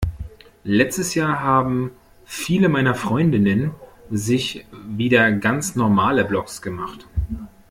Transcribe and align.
Letztes 0.63 1.13
Jahr 1.13 1.41
haben 1.41 1.91
viele 2.25 2.69
meiner 2.69 2.95
Freundinnen 2.95 3.75
sich 4.09 4.65
wieder 4.87 5.31
ganz 5.31 5.75
normale 5.75 6.25
Blogs 6.25 6.63
gemacht. 6.63 7.07